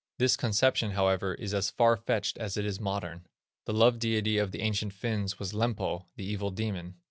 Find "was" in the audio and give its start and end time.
5.37-5.53